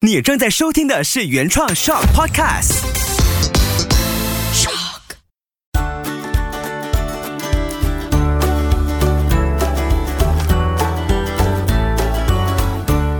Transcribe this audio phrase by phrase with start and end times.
[0.00, 2.84] 你正在收听的是原创 Shock Podcast。
[4.54, 5.00] Shock。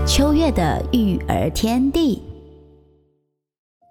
[0.07, 2.21] 秋月的育儿天地。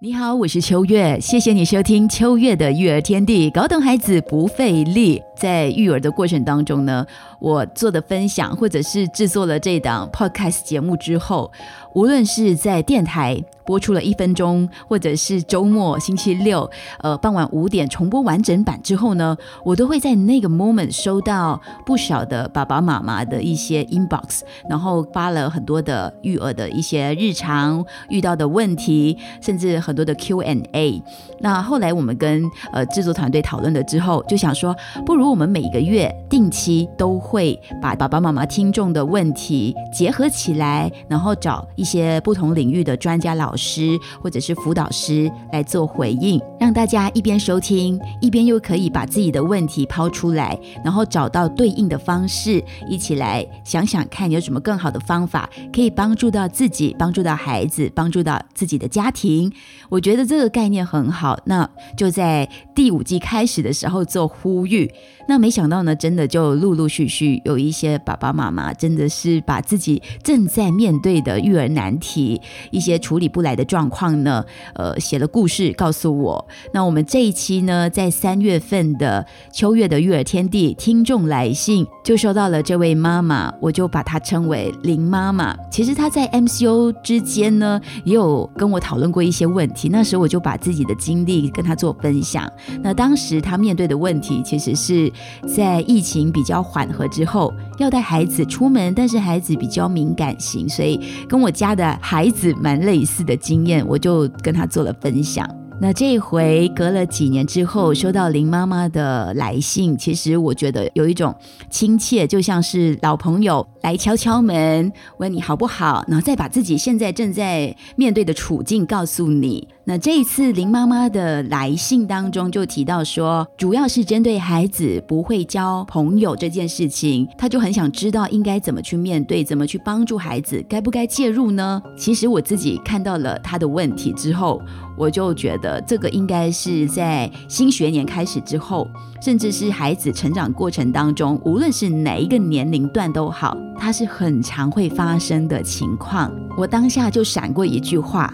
[0.01, 5.21] 你好，我是秋月，谢谢你收听秋月的育儿天地，搞懂孩子不费力。
[5.39, 7.05] 在育儿的过程当中呢，
[7.39, 11.49] 我做的分享或者是制作了这档 podcast 节目之后，
[11.93, 31.01] 无论是在电台播出了一分钟，或者是周末星期六呃傍晚五点重播完整版之后呢，我都会在那个 moment 收到不少的爸爸妈妈的一些 inbox，然后发了很多的育儿的一些日常遇到的问题，甚至很多的 Q&A。
[31.39, 32.43] 那后来我们跟
[32.73, 59.51] 呃制作团队讨论了之后，就想说，不如我们每个月定期都会把爸爸妈妈听众的问题结合起来，然后找一些不同领域的专家老师或者是辅导师来做回应，让大家一边收听，一边又可以把自己的问题抛出来，然后找到对应的方式，一起来想想看有什么更好的方法可以帮助到自己，帮助到孩子，帮助到自己的家庭。
[59.89, 64.91] 我觉得这个概念很好，那就在第五季开始的时候做呼吁。
[65.29, 76.47] 那没想到呢，真的就陆陆续续有一些爸爸妈妈，真的是把自己正在面对的育儿难题、一些处理不来的状况呢，呃，写了故事告诉我。
[76.73, 85.55] 那我们这一期呢，在三月份的秋月的育儿天地听众来信，就收到了这位妈妈，我就把她称为林妈妈。
[85.69, 92.51] 其实她在 MCO 之间呢，也有跟我讨论过一些问题，那时候我就把自己的经历跟她做分享。
[92.81, 95.11] 那当时她面对的问题，其实是。
[95.47, 105.58] 在疫情比较缓和之后，要带孩子出门，但是孩子比较敏感型，所以跟我家的孩子蛮类似的经验，我就跟他做了分享。
[105.81, 111.33] 那这一回隔了几年之后，收到林妈妈的来信，其实我觉得有一种
[111.69, 119.65] 亲切，就像是老朋友来敲敲门，问你好不好，然后再把自己现在正在面对的处境告诉你。
[119.85, 131.81] 那这一次林妈妈的来信当中就提到说，主要是针对孩子不会交朋友这件事情，她就很想知道应该怎么去面对，怎么去帮助孩子，该不该介入呢？
[131.97, 134.61] 其实我自己看到了她的问题之后，
[134.99, 138.85] 我就觉得这个应该是在新学年开始之后，
[139.21, 146.29] 甚至是孩子成长过程当中，无论是哪一个年龄段都好，它是很常会发生的情况。
[146.57, 148.33] 我当下就闪过一句话。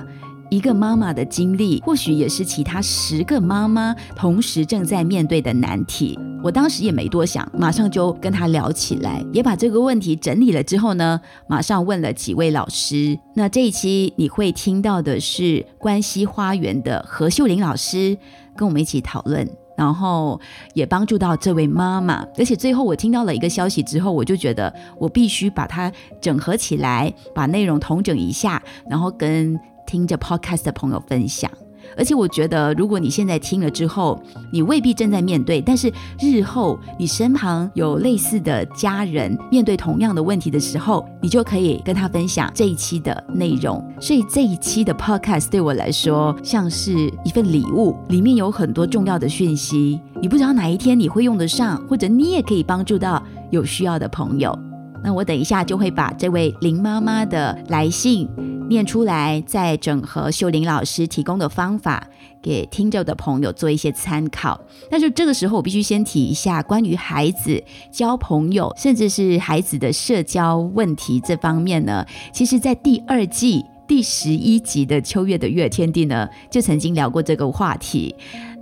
[0.50, 6.18] 一个妈妈的经历，或许也是其他十个妈妈同时正在面对的难题。
[6.44, 13.18] 我当时也没多想，马上就跟他聊起来，也把这个问题整理了之后呢，马上问了几位老师。
[13.36, 18.16] 那这一期你会听到的是关西花园的何秀玲老师
[18.56, 20.40] 跟我们一起讨论，然后
[20.76, 22.24] 也帮助到这位妈妈。
[22.38, 25.92] 而且最后我听到了一个消息之后，我就觉得我必须把它
[26.22, 29.60] 整合起来，把内容统整一下，然后跟。
[29.86, 31.50] 听着 podcast 的朋友分享，
[31.98, 43.84] 而且我觉得，如果你现在听了之后，你未必正在面对，但是日后你身旁有类似的家人面对同样的问题的时候，你就可以跟他分享这一期的内容。
[44.00, 46.92] 所以这一期的 podcast 对我来说像是
[47.24, 54.58] 一份礼物，里面有很多重要的讯息，你不知道哪一天你会用得上，或者你也可以帮助到有需要的朋友。
[55.04, 58.28] 那我等一下就会把这位林妈妈的来信。
[58.68, 62.08] 念出来，再整合秀玲老师提供的方法，
[62.42, 64.60] 给听着的朋友做一些参考。
[64.90, 72.06] 但是这个时候，我必须先提一下关于孩子交朋友，甚至是孩子的社交问题这方面呢。
[72.34, 78.16] 其实，在第二季第十一集的《秋月的月天地》呢，就曾经聊过这个话题。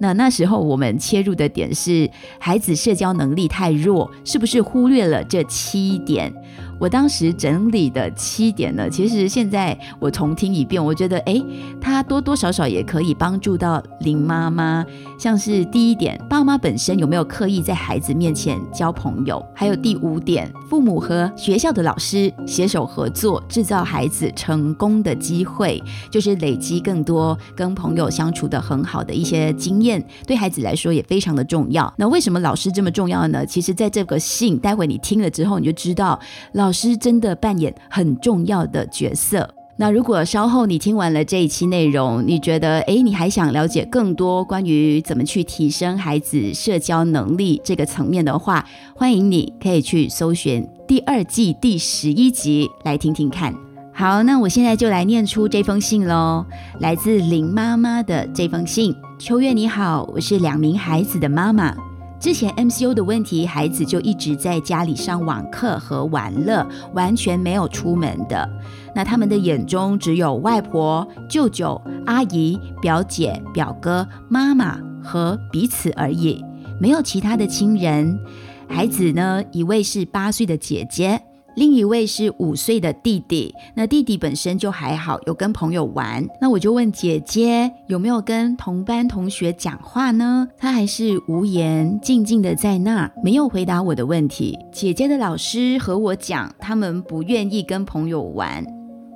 [0.04, 6.34] 那那时候我们切入的点是，孩子社交能力太弱，是不是忽略了这七点？
[6.78, 11.42] 我当时整理的七点呢，其实现在我重听一遍，我觉得哎，
[11.80, 14.86] 它多多少少也可以帮助到林妈妈。
[15.18, 19.42] 像是第一点，爸妈本身有没有刻意在孩子面前交朋友？
[19.56, 25.82] 还有第五点，父母和学校的老师携手合作，制造孩子成功的机会，
[26.12, 29.93] 就是累积更多跟朋友相处的很好的一些经验，
[30.28, 31.92] 对孩子来说也非常的重要。
[31.98, 33.44] 那为什么老师这么重要呢？
[33.46, 36.20] 其实，在这个信，待会你听了之后，你就知道
[36.52, 36.72] 老。
[36.74, 39.48] 师真的扮演很重要的角色。
[39.78, 53.73] 那如果稍后你听完了这一期内容，你觉得哎，你还想了解更多关于怎么去提升孩子社交能力这个层面的话，欢迎你可以去搜寻第二季第十一集来听听看。
[53.96, 56.44] 好，那我现在就来念出这封信喽，
[56.80, 58.96] 来自林妈妈的这封信。
[59.20, 61.76] 秋月你好，我是两名孩子的妈妈。
[62.20, 68.50] 之前 M C U 的问题，孩子就一直在家里上网课和玩乐，完全没有出门的。
[68.96, 76.44] 那他们的眼中只有外婆、舅舅、阿姨、表姐、表哥、妈妈和彼此而已，
[76.82, 78.20] 没有其他的亲人。
[78.68, 81.22] 孩子呢，一位是八岁的姐姐。
[81.56, 86.26] 另一位是五岁的弟弟，那弟弟本身就还好，有跟朋友玩。
[86.42, 90.48] 那我就问姐姐有没有跟同班同学讲话呢？
[90.58, 94.58] 她还是无言，静静的在那，没有回答我的问题。
[94.72, 98.66] 姐姐的老师和我讲，他们不愿意跟朋友玩，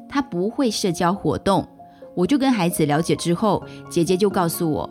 [0.07, 1.67] 他不会社交活动。
[2.15, 4.89] 我就跟孩子了解之后，姐姐就告诉我，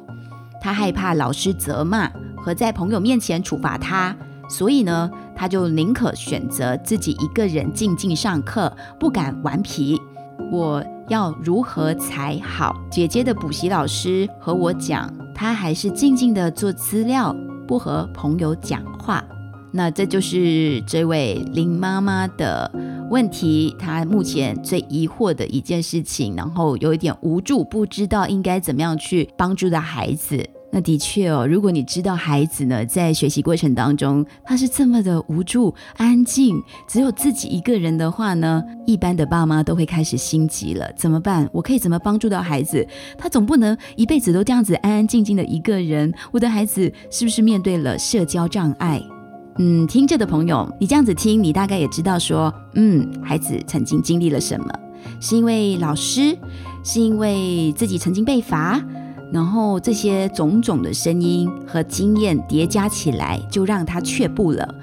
[0.60, 4.16] 他害怕老师责骂和在朋友面前处罚他。
[4.48, 10.00] 所以呢，他就宁可选择自己一个人静静上课，不敢顽皮。
[10.52, 12.74] 我要如何才好？
[12.90, 17.34] 姐姐的补习老师和我讲，他还是静静的做资料，
[17.66, 19.24] 不和朋友讲话。
[19.72, 22.70] 那这就是这位林妈妈的
[23.10, 30.48] 问题，她目前最疑惑的一件事情，然后有一点无助，不知道应该怎么样去帮助的孩子。
[30.72, 40.90] 那的确哦，如果你知道孩子呢在学习过程当中他是这么的无助、安静，只有自己一个人的话呢，一般的爸妈都会开始心急了。
[40.96, 41.48] 怎么办？
[41.52, 42.86] 我可以怎么帮助到孩子？
[43.16, 46.12] 他总不能一辈子都这样子安安静静的一个人。
[46.32, 49.00] 我的孩子是不是面对了社交障碍？
[49.58, 54.66] 嗯，听着的朋友，你这样子听，你大概也知道说，嗯，孩子曾经经历了什么？
[55.20, 56.36] 是因为老师？
[56.82, 58.80] 是因为自己曾经被罚？
[59.32, 64.74] 然后这些种种的声音和经验叠加起来，就让他却步了，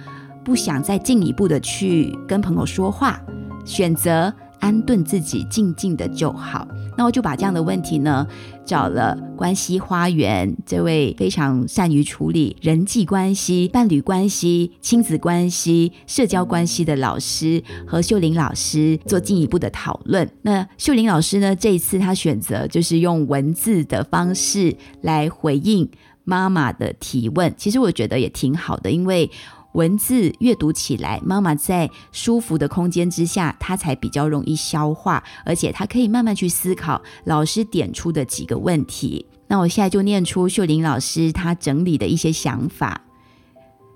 [0.43, 3.21] 不想再进一步的去跟朋友说话，
[3.65, 6.67] 选择安顿自己，静静的就好。
[6.97, 8.25] 那我就把这样的问题呢，
[8.65, 20.29] 找了关系花园这位非常善于处理人际关系、伴侣关系、亲子关系、社交关系的老师和秀玲老师做进一步的讨论。
[20.43, 25.89] 那秀玲老师呢，这一次她选择就是用文字的方式来回应
[26.23, 29.29] 妈妈的提问，其实我觉得也挺好的，因为。
[29.73, 39.27] 文字阅读起来，妈妈在舒服的空间之下，她才比较容易消化，而且她可以慢慢去思考老师点出的几个问题。
[39.47, 43.01] 那我现在就念出秀玲老师她整理的一些想法。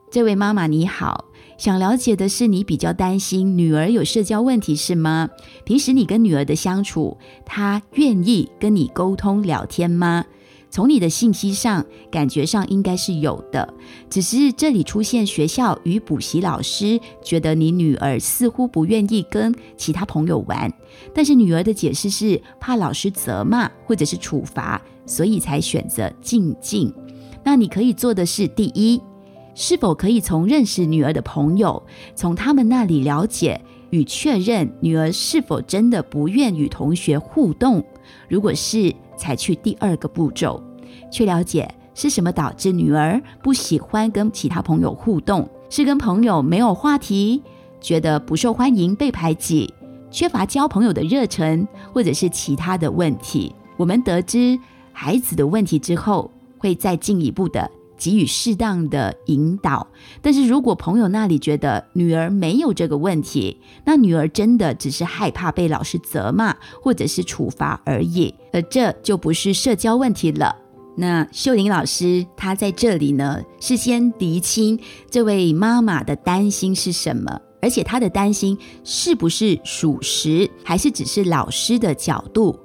[0.10, 1.26] 这位妈妈你好，
[1.58, 5.30] 想了解的是你比较担心女儿有社交问题是吗？
[5.66, 10.26] 平时你跟女儿的相处，她愿意跟你沟通聊天吗？
[10.70, 13.74] 从你的信息上，感觉上应该是有的，
[14.10, 20.72] 只是这里出现学校与补习老师觉得你女儿似乎不愿意跟其他朋友玩，
[21.16, 26.94] 但是女儿的解释是怕老师责骂或者是处罚，所以才选择静静。
[27.44, 29.02] 那你可以做的是，第一，
[29.56, 31.82] 是否可以从认识女儿的朋友，
[32.14, 33.60] 从他们那里了解
[33.90, 37.82] 与确认女儿是否真的不愿与同学互动？
[38.28, 38.94] 如果是。
[39.18, 40.62] 采取第二个步骤，
[41.12, 47.42] 去了解是什么导致女儿不喜欢跟其他朋友互动，是跟朋友没有话题，
[47.82, 49.74] 觉得不受欢迎、被排挤，
[50.12, 53.54] 缺乏交朋友的热忱，或者是其他的问题。
[53.76, 54.58] 我们得知
[54.94, 57.70] 孩子的问题之后，会再进一步的。
[57.98, 59.88] 给予适当的引导，
[60.22, 70.56] 但是如果朋友那里觉得女儿没有这个问题，那女儿真的只是害怕被老师责骂或者是处罚而已，而这就不是社交问题了。
[70.96, 82.60] 那秀玲老师她在这里呢，是先厘清这位妈妈的担心是什么，而且她的担心是不是属实，还是只是老师的角度。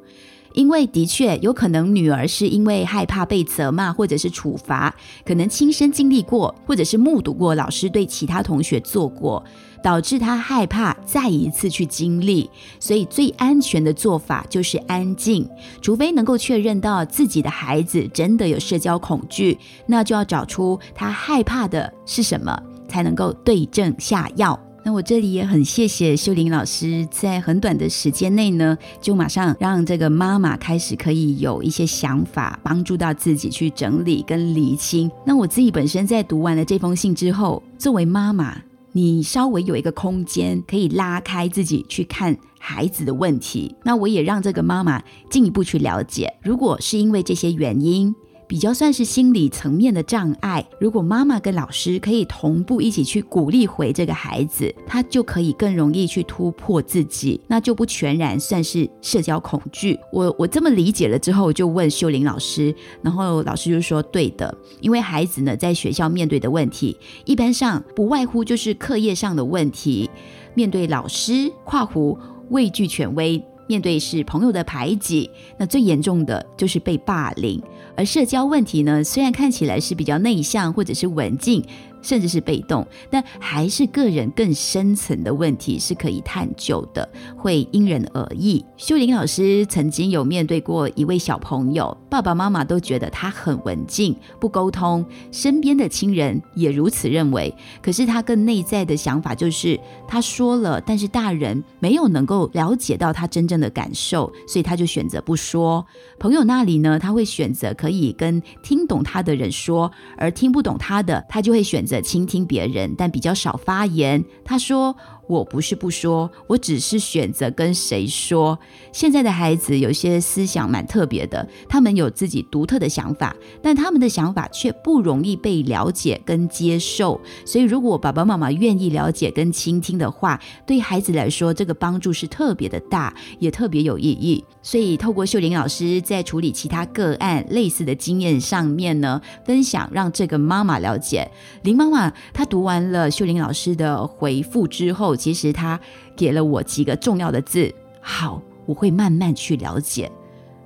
[0.54, 4.94] 因为的确有可能女儿是因为害怕被责骂或者是处罚，
[5.24, 9.42] 可能亲身经历过，或者是目睹过老师对其他同学做过，
[9.82, 12.48] 导致她害怕再一次去经历。
[12.78, 15.48] 所以最安全的做法就是安静，
[15.80, 22.56] 除非能够确认到自己的孩子真的有社交恐惧，那就要找出他害怕的是什么，
[22.88, 24.58] 才能够对症下药。
[24.84, 35.08] 那我这里也很谢谢秀玲老师，在很短的时间内呢，就马上让这个妈妈开始可以有一些想法，帮助到自己去整理跟理清。
[35.24, 38.60] 那我自己本身在读完了这封信之后，作为妈妈，
[38.90, 43.76] 你稍微有一个空间可以拉开自己去看孩子的问题。
[43.84, 48.12] 那我也让这个妈妈进一步去了解，如果是因为这些原因。
[48.52, 50.62] 比较算是心理层面的障碍。
[50.78, 59.98] 如果妈妈跟老师可以同步一起去鼓励回这个孩子，他就可以更容易去突破自己，那就不全然算是社交恐惧。
[60.12, 66.94] 我我这么理解了之后，就问秀玲老师，然后老师就说对的，因为孩子呢在学校面对的问题，
[67.24, 70.10] 一般上不外乎就是课业上的问题，
[70.52, 72.18] 面对老师跨湖
[72.50, 73.42] 畏惧权威。
[73.68, 77.62] 面对是朋友的排挤，那最严重的就是被霸凌。
[77.96, 81.64] 而社交问题呢，虽然看起来是比较内向或者是文静。
[82.02, 88.64] 甚至是被动，但还是个人更深层的问题是可以探究的，会因人而异。
[88.76, 97.54] 秀玲老师曾经有面对过一位小朋友，爸爸妈妈都觉得他很文静，不沟通，身边的亲人也如此认为。
[97.80, 105.86] 可是他更内在的想法就是，他说了，但是大人没有能够了解到他真正的感受，所以他就选择不说。
[106.18, 112.00] 朋友那里呢，他会选择可以跟听懂他的人说，而听不懂他的，他就会选择。
[112.00, 114.24] 倾听别人，但比较少发言。
[114.44, 114.96] 他说。
[115.28, 118.58] 我不是不说，我只是选择跟谁说。
[118.92, 127.18] 现在的孩子有些思想蛮特别的，他们有自己独特的想法，但他们的想法却不容易被了解跟接受。
[127.46, 134.44] 所以，如果爸爸妈妈愿意了解跟倾听的话，对孩子来说，这个帮助是特别的大，也特别有意义。
[134.60, 141.30] 所以，透过秀玲老师在处理其他个案类似的经验上面呢，分享让这个妈妈了解。
[141.62, 145.11] 林妈妈她读完了秀玲老师的回复之后。
[145.14, 145.78] 其实他
[146.16, 150.10] 给了我几个重要的字，好，我会慢慢去了解。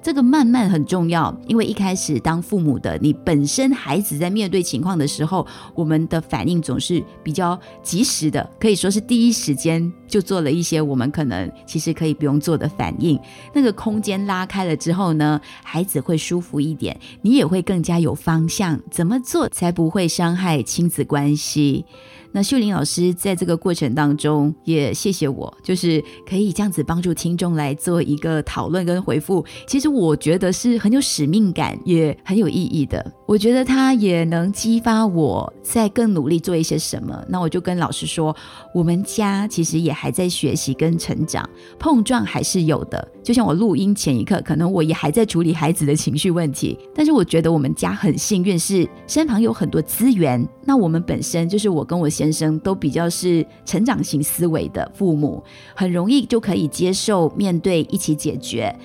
[0.02, 13.18] 这个慢慢很重要，因为一开始当父母的，你本身孩子在面对情况的时候，我们的反应总是比较及时的，可以说是第一时间就做了一些我们可能其实可以不用做的反应。
[13.52, 21.84] 那个空间拉开了之后呢，孩子会舒服一点，你也会更加有方向，怎么做才不会伤害亲子关系？
[22.32, 29.42] 那秀玲老师在这个过程当中也谢谢我，就是可以这样子帮助听众来做一个讨论跟回复。
[29.66, 33.12] 其实我觉得是很有使命感，也很有意义的。
[33.26, 37.20] 我觉得他也能激发我在更努力做一些什么。
[37.28, 38.34] 那我就跟老师说，
[38.72, 41.48] 我们家其实也还在学习跟成长，
[41.80, 43.08] 碰撞还是有的。
[43.24, 50.48] 就像我录音前一刻，可能我也还在处理孩子的情绪问题，但是我觉得我们家很幸运，是身旁有很多资源。
[50.64, 52.32] 那我们本身就是我跟我先。
[52.36, 55.42] 生都比较是成长型思维的父母，
[55.74, 58.76] 很容易就可以接受、面对、一起解决。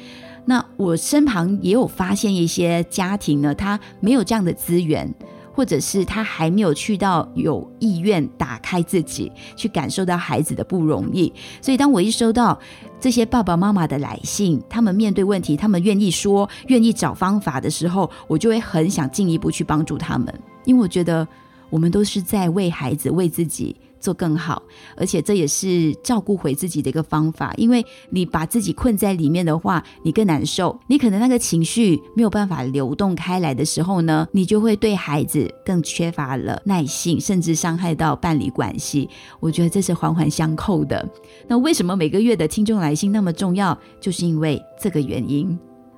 [0.45, 5.13] 那我身旁也有发现一些家庭呢，他没有这样的资源，
[5.53, 11.31] 或者是他还没有去到有意愿打开自己，去感受到孩子的不容易。
[11.61, 12.59] 所以，当我一收到
[12.99, 20.27] 这些爸爸妈妈的来信，他们面对问题，他们愿意说、愿意找方法的时候，我就会很想进一步去帮助他们，
[20.65, 21.27] 因为我觉得。
[21.69, 24.61] 我们都是在为孩子、为自己做更好，
[24.97, 27.53] 而且这也是照顾回自己的一个方法。
[27.55, 30.77] 因为你把自己困在里面的话，你更难受。
[30.87, 39.07] 你可能那个情绪没有办法流动开来的时候呢，你就会对孩子更缺乏了耐性，甚至伤害到伴侣关系。
[39.39, 41.07] 我觉得这是环环相扣的。
[41.47, 43.77] 那为什么每个月的听众来信那么重要？
[43.99, 45.57] 就是因为这个原因。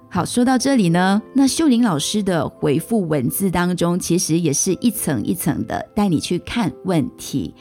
[0.09, 7.55] 好，说到这里呢，那秀玲老师的回复文字当中，其实也是一层一层的带你去看问题。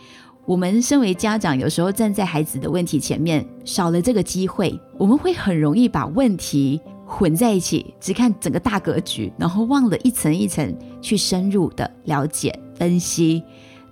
[0.45, 13.43] 我们身为家长，有时候站在孩子的问题前面，少了这个机会，我们会很容易把问题混在一起，只看整个大格局，然后忘了一层一层去深入的了解分析。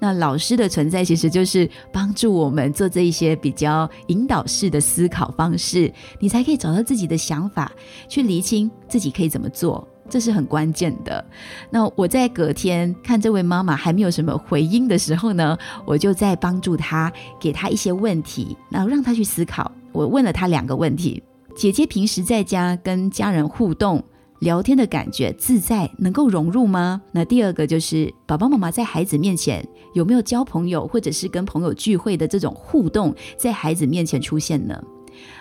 [0.01, 7.71] 那老师的存在其实就是帮助我们做这一些比较引导式的思考方式，你才可以找到自己的想法，
[8.09, 11.25] 去厘清自己可以怎么做，这是很关键的。
[11.71, 19.71] 那我在隔天看这位妈妈还没有什么回音的时候呢，我就在帮助她，给她一些问题，然后让她去思考。
[19.93, 21.23] 我问了她两个问题：
[21.57, 24.03] 姐姐平时在家跟家人互动。
[24.41, 27.03] 聊天的感觉自在，能够融入吗？
[27.13, 29.63] 那第二个就是爸爸妈妈在孩子面前
[29.93, 34.83] 有没有交朋友，或者是跟朋友聚会的这种互动，在孩子面前出现呢？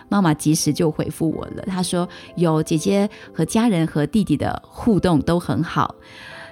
[0.10, 5.96] 妈妈及时就回复我了，她说有姐姐和家人和弟弟的互动都很好，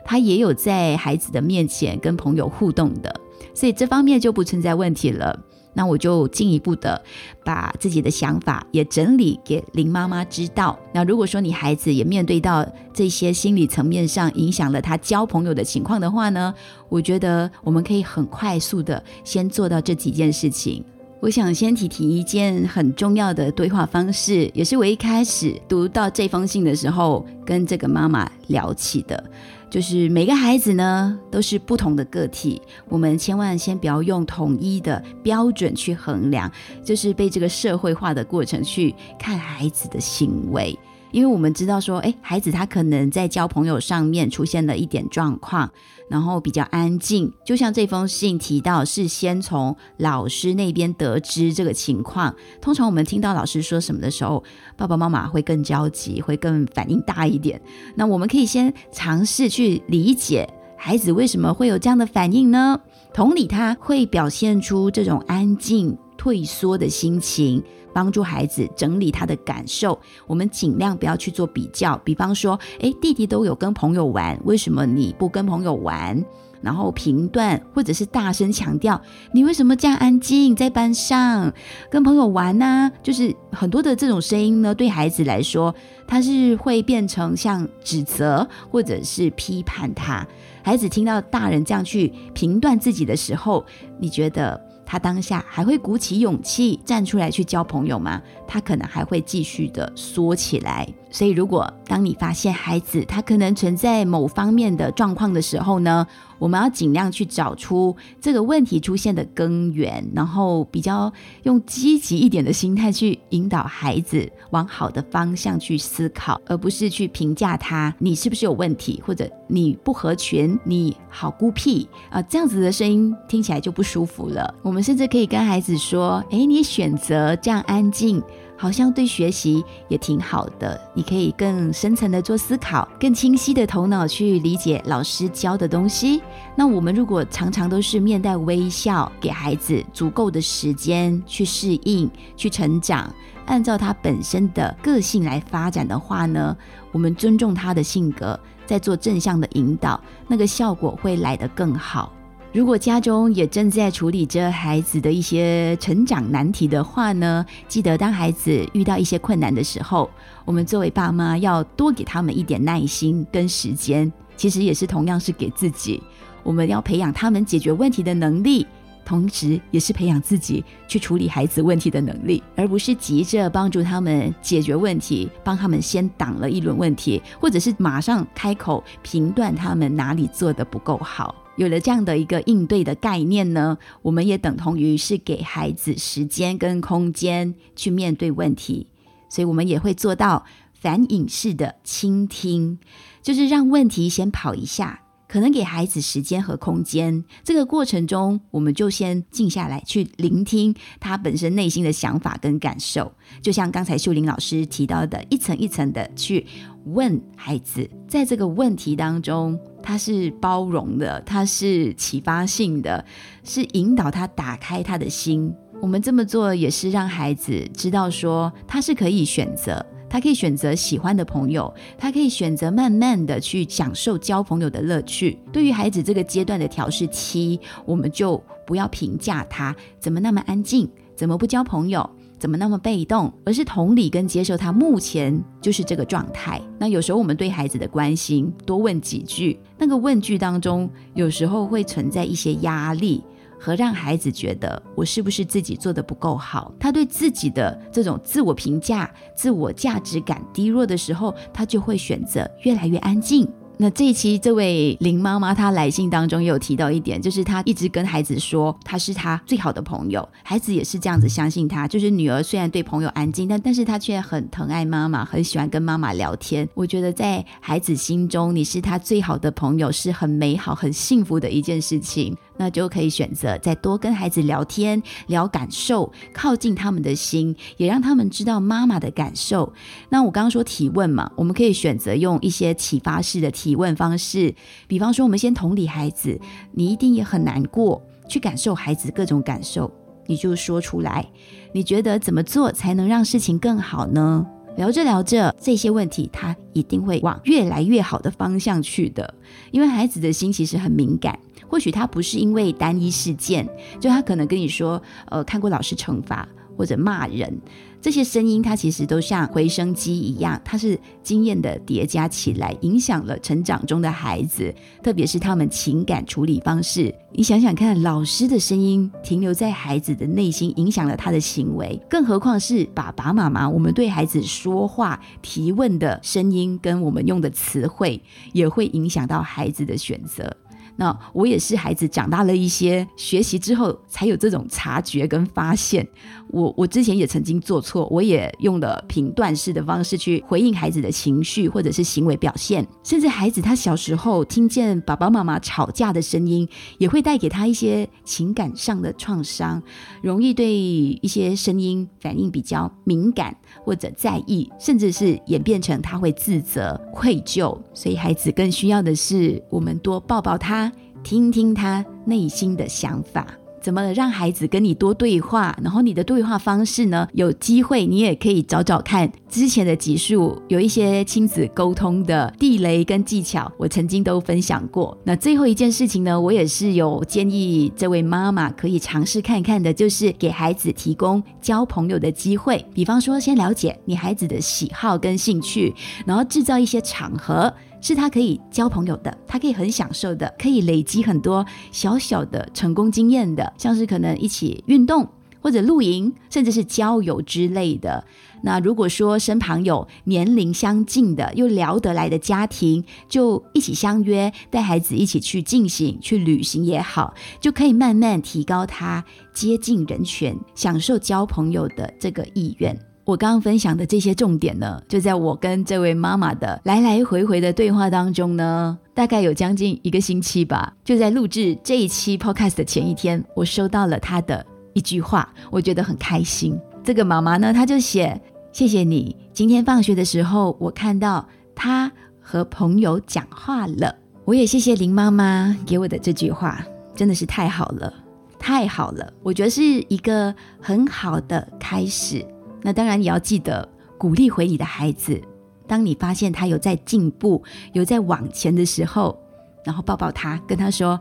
[0.06, 3.22] 她也有在孩子的面前跟朋友互动的，
[3.54, 5.40] 所以这方面就不存在问题了。
[5.74, 7.00] 那我就进一步的
[7.46, 10.76] 把自己的想法也整理给林妈妈知道。
[10.92, 16.52] 那如果说你孩子也面对到这些心理层面上影响了他交朋友的情况的话呢，
[16.90, 20.84] 我觉得我们可以很快速的先做到这几件事情。
[21.20, 29.22] 我想先提提一件很重要的对话方式，也是我一开始读到这封信的时候跟这个妈妈聊起的，
[29.68, 36.52] 就是每个孩子呢都是不同的个体，我们千万先不要用统一的标准去衡量，
[36.84, 40.78] 就是被这个社会化的过程去看孩子的行为。
[41.12, 45.70] 因为我们知道说，哎，孩子他可能在交朋友上面出现了一点状况，
[46.10, 47.32] 然后比较安静。
[47.46, 52.36] 就像这封信提到，是先从老师那边得知这个情况。
[52.62, 54.44] 通常我们听到老师说什么的时候，
[54.76, 57.62] 爸爸妈妈会更焦急，会更反应大一点。
[57.96, 60.48] 那我们可以先尝试去理解
[60.78, 62.80] 孩子为什么会有这样的反应呢？
[63.14, 65.98] 同理，他会表现出这种安静。
[66.28, 69.98] 退缩的心情，帮助孩子整理他的感受。
[70.26, 76.22] 我们尽量不要去做比较，比方说，诶，弟弟都有跟朋友玩，为什么你不跟朋友玩？
[76.60, 81.54] 然后评断或者是大声强调，你为什么这样安静在班上
[81.90, 82.92] 跟朋友玩呢？
[83.02, 85.74] 就是很多的这种声音呢，对孩子来说，
[86.06, 90.28] 他是会变成像指责或者是批判他。
[90.62, 93.66] 孩子听到大人这样去评断自己的时候，
[93.98, 94.67] 你觉得？
[94.88, 98.22] 他当下还会鼓起勇气站出来去交朋友吗？
[98.48, 100.88] 他可能还会继续的缩起来。
[101.10, 106.06] 所以，如果当你发现孩子他可能存在某方面的状况的时候呢，
[106.38, 111.12] 我们要尽量去找出这个问题出现的根源，然后比较
[111.44, 124.54] 用积极一点的心态去引导孩子往好的方向去思考，而不是去评价他你是不是有问题，或者你不合群，你好孤僻啊，这样子的声音听起来就不舒服了。
[124.62, 128.22] 我们甚至可以跟孩子说：“哎，你选择这样安静。”
[128.58, 136.22] 好像对学习也挺好的，你可以更深层的做思考，更清晰的头脑去理解老师教的东西。
[136.56, 143.14] 那我们如果常常都是面带微笑，给孩子足够的时间去适应、去成长，
[143.46, 146.58] 按照他本身的个性来发展的话呢，
[146.92, 152.12] 我们尊重他的性格，在做正向的引导，那个效果会来得更好。
[152.58, 160.10] 如果家中也正在处理着孩子的一些成长难题的话呢，记得当孩子遇到一些困难的时候，
[160.44, 164.12] 我们作为爸妈要多给他们一点耐心跟时间。
[164.36, 166.02] 其实也是同样是给自己，
[166.42, 168.66] 我们要培养他们解决问题的能力，
[169.06, 181.36] 同时也是培养自己去处理孩子问题的能力，而不是急着帮助他们解决问题，帮他们先挡了一轮问题，或者是马上开口评断他们哪里做的不够好。
[181.58, 188.88] 有了这样的一个应对的概念呢，我们也等同于是给孩子时间跟空间去面对问题，
[189.30, 192.78] 所以我们也会做到反影式的倾听，
[193.22, 197.24] 就是让问题先跑一下，可能给孩子时间和空间。
[197.44, 203.12] 这个过程中，我们就先静下来去聆听他本身内心的想法跟感受，
[203.42, 206.46] 就像刚才秀玲老师提到的，一层一层的去
[206.86, 209.60] 问孩子，在这个问题当中。
[209.84, 213.06] 他是包容的，他是启发性的，
[213.46, 215.54] 是引导他打开他的心。
[215.82, 225.38] 我们这么做也是让孩子知道说，他是可以选择，他可以选择喜欢的朋友，他可以选择慢慢的去享受交朋友的乐趣。
[225.52, 232.10] 对于孩子这个阶段的调试期，我们就不要评价他怎么那么安静，怎么不交朋友。
[232.40, 233.34] 怎么那么被动？
[233.44, 236.62] 而是同理跟接受他目前就是这个状态。
[236.78, 243.24] 那有时候我们对孩子的关心，多问几句，那个问句当中，有时候会存在一些压力，
[243.60, 246.74] 和让孩子觉得我是不是自己做的不够好？
[246.80, 253.48] 他对自己的这种自我评价、自我价值感低落的时候，他就会选择越来越安静。
[253.80, 261.88] 那这一期，这位林妈妈她来信当中也有提到一点，就是她一直跟孩子说，她是她最好的朋友，孩子也是这样子相信她。
[261.88, 266.68] 就是女儿虽然对朋友安静，但但是她却很疼爱妈妈，很喜欢跟妈妈聊天。
[266.74, 272.36] 我觉得在孩子心中，你是他最好的朋友，是很美好、很幸福的一件事情。
[272.58, 279.72] 那就可以选择再多跟孩子聊天，聊感受，靠近他们的心，也让他们知道妈妈的感受。
[280.10, 284.54] 那我刚刚说提问嘛，我们可以选择用一些启发式的提问方式，
[284.88, 286.40] 比方说，我们先同理孩子，
[286.74, 289.92] 你一定也很难过，去感受孩子各种感受，
[290.26, 291.26] 你就说出来，
[291.74, 294.46] 你觉得怎么做才能让事情更好呢？
[294.76, 299.34] 聊着聊着，这些问题他一定会往越来越好的方向去的，
[299.72, 301.38] 因为孩子的心其实很敏感。
[301.68, 303.68] 或许他不是因为单一事件，
[304.00, 307.60] 就他可能跟你说，呃，看过老师惩罚或者骂人，
[308.00, 317.14] 这些声音它其实都像回声机一样，它是经验的叠加起来，影响了成长中的孩子，特别是他们情感处理方式。
[317.32, 328.22] 你想想看，老师的声音停留在孩子的内心，影响了他的行为，更何况是爸爸妈妈，我们对孩子说话、提问的声音跟我们用的词汇，
[328.54, 330.56] 也会影响到孩子的选择。
[330.98, 336.08] 那我也是孩子长大了一些，学习之后才有这种察觉跟发现。
[336.50, 349.84] 我我之前也曾经做错，我也用了评断式的方式去回应孩子的情绪或者是行为表现，甚至孩子他小时候听见爸爸妈妈吵架的声音，也会带给他一些情感上的创伤，
[350.22, 357.78] 容易对一些声音反应比较敏感或者在意，甚至是演变成他会自责、愧疚。
[357.94, 360.92] 所以孩子更需要的是我们多抱抱他。
[361.24, 363.48] 听听他内心的想法，
[363.88, 365.74] 怎么让孩子跟你多对话？
[365.82, 367.26] 然后你的对话方式呢？
[367.32, 375.18] 有机会你也可以找找看之前的集数，有一些亲子沟通的地雷跟技巧，我曾经都分享过。
[375.24, 382.86] 那最后一件事情呢，我也是有建议这位妈妈可以尝试看看的，就是给孩子提供交朋友的机会。
[382.94, 385.96] 比方说，先了解你孩子的喜好跟兴趣，
[386.26, 387.74] 然后制造一些场合。
[388.02, 395.28] 是他可以交朋友的，他可以很享受的，可以累积很多小小的成功经验的，像是可能一起运动
[395.60, 398.24] 或者露营，甚至是郊游之类的。
[398.64, 413.07] 那如果说身旁有年龄相近的又聊得来的家庭，就一起相约带孩子一起去进行去旅行也好，就可以慢慢提高他接近人群、享受交朋友的这个意愿。
[413.28, 420.94] 我刚刚分享的这些重点呢，就在我跟这位妈妈的来来回回的对话当中呢，大概有将近一个星期吧。
[421.04, 426.80] 就在录制这一期 podcast 的前一天，我收到了她的一句话，我觉得很开心。
[427.04, 432.10] 这个妈妈呢，她就写：“谢谢你，今天放学的时候，我看到她
[432.40, 436.82] 和朋友讲话了。”我也谢谢林妈妈给我的这句话，
[437.14, 438.14] 真的是太好了，
[438.58, 439.34] 太好了。
[439.44, 442.46] 我觉得是一个很好的开始。
[442.82, 443.88] 那当然，你要记得
[444.18, 445.42] 鼓励回你的孩子。
[445.88, 447.64] 当你发现他有在进步、
[447.94, 449.38] 有在往前的时候，
[449.86, 451.20] 然后抱抱他，跟他说：“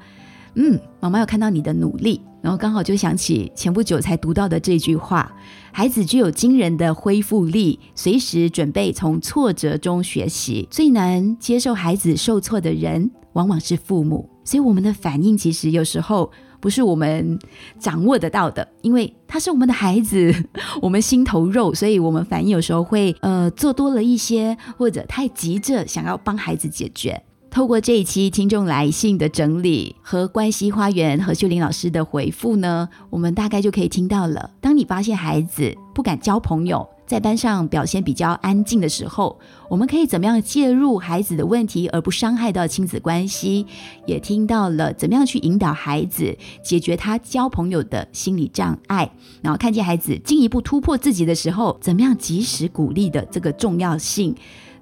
[0.55, 5.35] 嗯，妈妈有看到你的努力。”然后刚好就想起前不久才读到的这句话
[5.73, 10.69] ：“孩子具有惊人的恢复力，随时准备从挫折中学习。
[10.71, 14.29] 最难接受孩子受挫的人，往往是父母。
[14.45, 16.31] 所以我们的反应其实有时候。”
[16.67, 17.39] 不是我们
[17.79, 20.35] 掌握得到的，因为他是我们的孩子，
[20.83, 27.23] 我们心头肉，所以我们反应有时候会呃做多了一些，或者太急着想要帮孩子解决。
[27.57, 34.51] 透过这一期听众来信的整理和关系花园和秀玲老师的回复呢，我们大概就可以听到了。
[34.61, 39.41] 当你发现孩子不敢交朋友，在班上表现比较安静的时候，
[39.71, 43.65] 我们可以怎么样介入孩子的问题，而不伤害到亲子关系？
[44.05, 54.35] 也听到了怎么样去引导孩子解决他交朋友的心理障碍，然后看见孩子进一步突破自己的时候，怎么样及时鼓励的这个重要性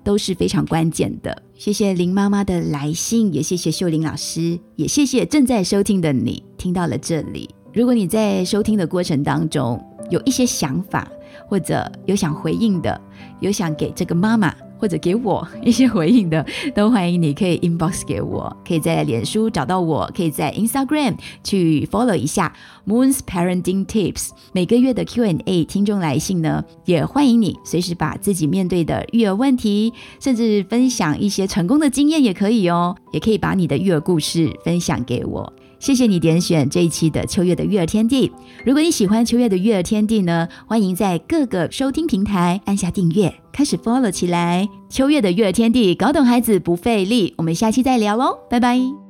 [0.04, 1.42] 都是非常关键的。
[1.56, 7.48] 谢谢林妈妈的来信，也谢谢秀玲老师，也谢谢正在收听的你听到了这里。
[7.72, 11.10] 如果你在收听的过程当中有一些想法，
[11.48, 13.00] 或者有想回应的，
[13.40, 16.44] 有想给这个妈妈或者给我一些回应的，
[16.74, 22.52] 都欢迎你可以 inbox 给我，可以在脸书找到我，可以在 Instagram 去 follow 一下
[22.86, 24.28] Moon's Parenting Tips。
[24.52, 35.50] 每个月的 Q&A 听众来信呢，也欢迎你随时把自己面对的育儿问题，甚至分享一些成功的经验也可以哦，也可以把你的育儿故事分享给我。
[35.84, 38.32] 谢谢你点选这一期的秋月的育儿天地。
[38.64, 44.66] 如果你喜欢秋月的育儿天地呢，欢迎在各个收听平台按下订阅，开始 follow 起来。
[44.88, 47.34] 秋月的育儿天地，搞懂孩子不费力。
[47.36, 49.03] 我们下期再聊喽，拜拜。